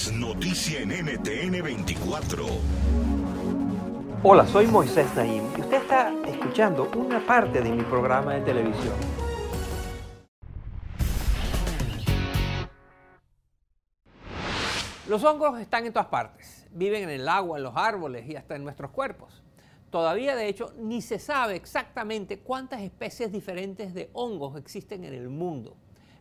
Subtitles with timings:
[0.00, 2.46] Es noticia en NTN 24.
[4.22, 8.94] Hola, soy Moisés Naim y usted está escuchando una parte de mi programa de televisión.
[15.06, 16.66] Los hongos están en todas partes.
[16.70, 19.42] Viven en el agua, en los árboles y hasta en nuestros cuerpos.
[19.90, 25.28] Todavía, de hecho, ni se sabe exactamente cuántas especies diferentes de hongos existen en el
[25.28, 25.76] mundo.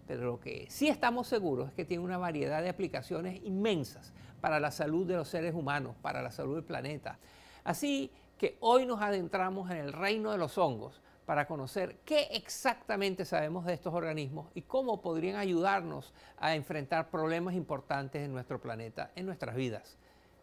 [0.10, 4.60] Pero lo que sí estamos seguros es que tiene una variedad de aplicaciones inmensas para
[4.60, 7.20] la salud de los seres humanos, para la salud del planeta.
[7.64, 13.24] Así que hoy nos adentramos en el reino de los hongos para conocer qué exactamente
[13.24, 19.12] sabemos de estos organismos y cómo podrían ayudarnos a enfrentar problemas importantes en nuestro planeta,
[19.16, 19.96] en nuestras vidas.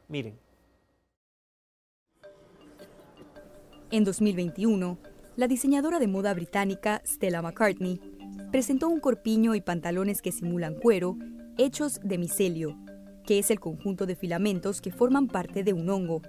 [0.07, 0.39] Miren.
[3.91, 4.97] En 2021,
[5.35, 8.16] la diseñadora de moda británica Stella McCartney
[8.57, 11.19] presentó un corpiño y pantalones que simulan cuero
[11.59, 12.75] hechos de micelio,
[13.27, 16.23] que es el conjunto de filamentos que forman parte de un hongo.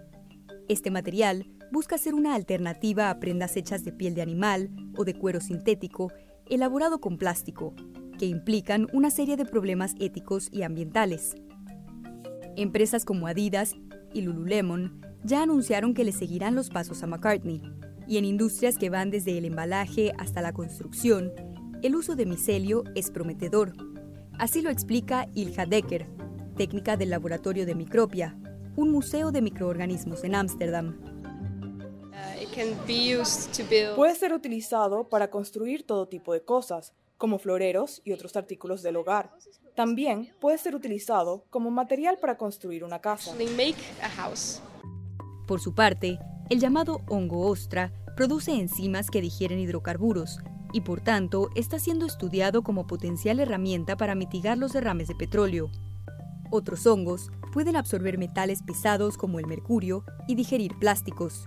[0.67, 5.13] Este material busca ser una alternativa a prendas hechas de piel de animal o de
[5.13, 6.11] cuero sintético
[6.49, 7.73] elaborado con plástico,
[8.19, 11.33] que implican una serie de problemas éticos y ambientales.
[12.57, 13.73] Empresas como Adidas
[14.13, 17.61] y Lululemon ya anunciaron que le seguirán los pasos a McCartney,
[18.05, 21.31] y en industrias que van desde el embalaje hasta la construcción,
[21.83, 23.73] el uso de micelio es prometedor.
[24.39, 26.07] Así lo explica Ilja Decker,
[26.55, 28.37] técnica del Laboratorio de Micropia,
[28.75, 30.99] un museo de microorganismos en Ámsterdam.
[33.95, 38.95] Puede ser utilizado para construir todo tipo de cosas, como floreros y otros artículos del
[38.95, 39.31] hogar.
[39.75, 43.33] También puede ser utilizado como material para construir una casa.
[45.47, 50.39] Por su parte, el llamado hongo ostra produce enzimas que digieren hidrocarburos
[50.77, 55.71] y por tanto está siendo estudiado como potencial herramienta para mitigar los derrames de petróleo.
[56.51, 61.45] Otros hongos pueden absorber metales pesados como el mercurio y digerir plásticos.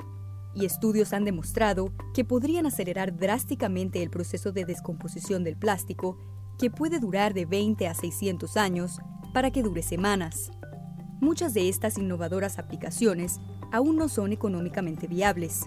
[0.53, 6.19] Y estudios han demostrado que podrían acelerar drásticamente el proceso de descomposición del plástico,
[6.59, 8.99] que puede durar de 20 a 600 años,
[9.33, 10.51] para que dure semanas.
[11.21, 13.39] Muchas de estas innovadoras aplicaciones
[13.71, 15.67] aún no son económicamente viables.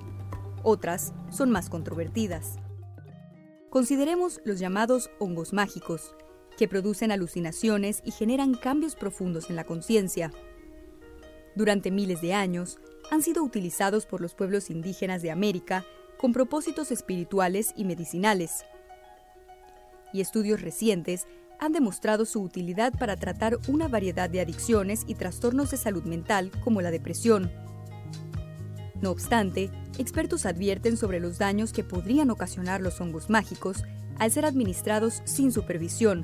[0.63, 2.57] Otras son más controvertidas.
[3.73, 6.13] Consideremos los llamados hongos mágicos,
[6.59, 10.31] que producen alucinaciones y generan cambios profundos en la conciencia.
[11.55, 12.77] Durante miles de años,
[13.09, 15.85] han sido utilizados por los pueblos indígenas de América
[16.19, 18.63] con propósitos espirituales y medicinales.
[20.13, 21.25] Y estudios recientes
[21.59, 26.51] han demostrado su utilidad para tratar una variedad de adicciones y trastornos de salud mental
[26.63, 27.51] como la depresión,
[29.03, 29.69] no obstante,
[29.99, 33.83] expertos advierten sobre los daños que podrían ocasionar los hongos mágicos
[34.17, 36.23] al ser administrados sin supervisión,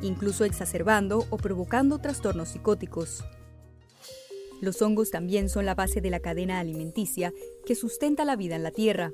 [0.00, 3.22] incluso exacerbando o provocando trastornos psicóticos.
[4.62, 7.34] Los hongos también son la base de la cadena alimenticia
[7.66, 9.12] que sustenta la vida en la Tierra,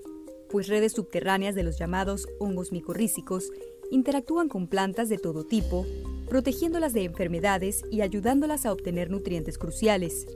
[0.49, 3.51] pues redes subterráneas de los llamados hongos micorrícicos
[3.91, 5.84] interactúan con plantas de todo tipo,
[6.29, 10.27] protegiéndolas de enfermedades y ayudándolas a obtener nutrientes cruciales.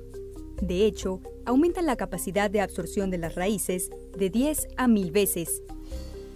[0.60, 5.62] De hecho, aumentan la capacidad de absorción de las raíces de 10 a 1000 veces,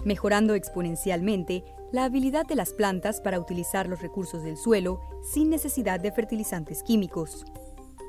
[0.05, 6.01] mejorando exponencialmente la habilidad de las plantas para utilizar los recursos del suelo sin necesidad
[6.01, 7.45] de fertilizantes químicos.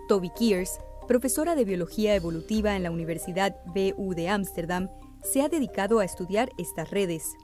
[0.08, 4.90] Toby Kears, profesora de biología evolutiva en la Universidad BU de Ámsterdam,
[5.24, 7.36] se ha dedicado a estudiar estas redes.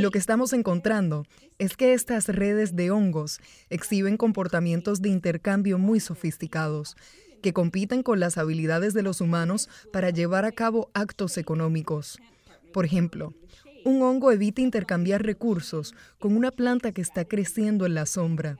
[0.00, 1.24] Lo que estamos encontrando
[1.58, 6.96] es que estas redes de hongos exhiben comportamientos de intercambio muy sofisticados
[7.42, 12.18] que compiten con las habilidades de los humanos para llevar a cabo actos económicos.
[12.72, 13.34] Por ejemplo,
[13.84, 18.58] un hongo evita intercambiar recursos con una planta que está creciendo en la sombra.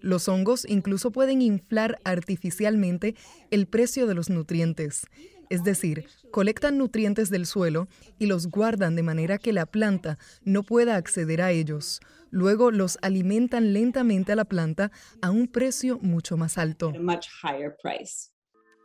[0.00, 3.14] Los hongos incluso pueden inflar artificialmente
[3.50, 5.06] el precio de los nutrientes
[5.50, 7.88] es decir, colectan nutrientes del suelo
[8.18, 12.00] y los guardan de manera que la planta no pueda acceder a ellos.
[12.30, 14.90] Luego los alimentan lentamente a la planta
[15.22, 16.92] a un precio mucho más alto.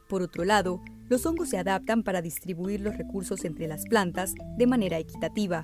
[0.08, 4.68] Por otro lado, los hongos se adaptan para distribuir los recursos entre las plantas de
[4.68, 5.64] manera equitativa.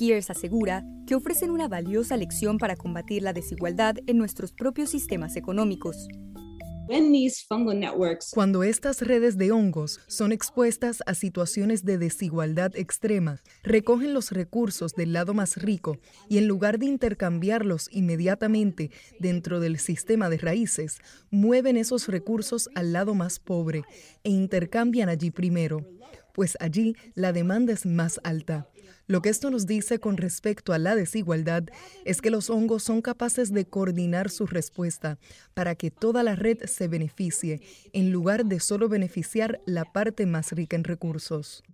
[0.00, 5.36] Skiers asegura que ofrecen una valiosa lección para combatir la desigualdad en nuestros propios sistemas
[5.36, 6.08] económicos.
[8.32, 14.94] Cuando estas redes de hongos son expuestas a situaciones de desigualdad extrema, recogen los recursos
[14.94, 15.98] del lado más rico
[16.28, 20.98] y en lugar de intercambiarlos inmediatamente dentro del sistema de raíces,
[21.30, 23.84] mueven esos recursos al lado más pobre
[24.24, 25.86] e intercambian allí primero,
[26.34, 28.68] pues allí la demanda es más alta.
[29.06, 31.64] Lo que esto nos dice con respecto a la desigualdad
[32.04, 35.18] es que los hongos son capaces de coordinar su respuesta
[35.52, 37.60] para que toda la red se beneficie,
[37.92, 41.64] en lugar de solo beneficiar la parte más rica en recursos.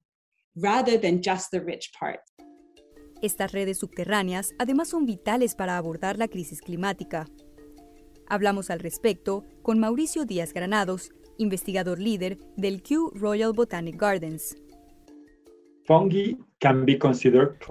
[3.22, 7.26] Estas redes subterráneas además son vitales para abordar la crisis climática.
[8.28, 14.56] Hablamos al respecto con Mauricio Díaz Granados, investigador líder del Kew Royal Botanic Gardens.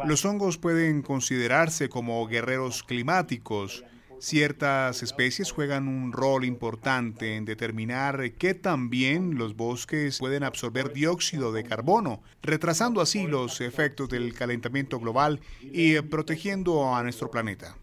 [0.06, 3.83] Los hongos pueden considerarse como guerreros climáticos.
[4.19, 11.51] Ciertas especies juegan un rol importante en determinar qué también los bosques pueden absorber dióxido
[11.51, 17.75] de carbono, retrasando así los efectos del calentamiento global y protegiendo a nuestro planeta.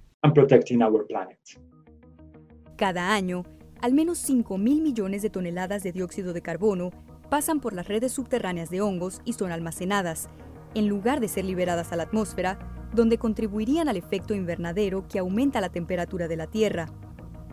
[2.76, 3.44] Cada año,
[3.82, 6.93] al menos 5 mil millones de toneladas de dióxido de carbono
[7.29, 10.29] pasan por las redes subterráneas de hongos y son almacenadas,
[10.75, 12.58] en lugar de ser liberadas a la atmósfera,
[12.94, 16.87] donde contribuirían al efecto invernadero que aumenta la temperatura de la Tierra.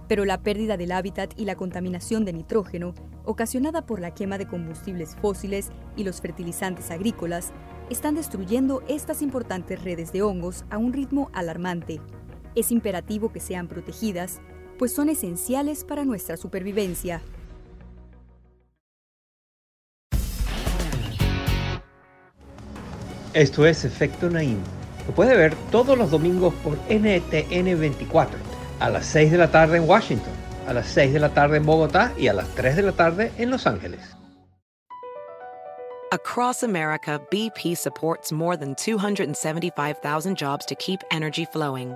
[0.07, 2.93] Pero la pérdida del hábitat y la contaminación de nitrógeno,
[3.25, 7.53] ocasionada por la quema de combustibles fósiles y los fertilizantes agrícolas,
[7.89, 11.99] están destruyendo estas importantes redes de hongos a un ritmo alarmante.
[12.53, 14.41] Es imperativo que sean protegidas,
[14.79, 17.21] pues son esenciales para nuestra supervivencia.
[23.33, 24.57] Esto es Efecto Naim.
[25.05, 28.37] Lo puede ver todos los domingos por NTN 24,
[28.79, 30.33] a las 6 de la tarde en Washington,
[30.67, 33.31] a las 6 de la tarde en Bogotá y a las 3 de la tarde
[33.37, 33.99] en Los Ángeles.
[36.11, 41.95] Across America, BP supports more than 275,000 jobs to keep energy flowing.